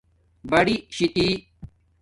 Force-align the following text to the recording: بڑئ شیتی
بڑئ 0.51 0.77
شیتی 0.95 1.27